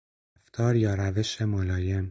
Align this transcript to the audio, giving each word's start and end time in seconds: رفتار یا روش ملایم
رفتار 0.41 0.75
یا 0.75 0.95
روش 0.95 1.41
ملایم 1.41 2.09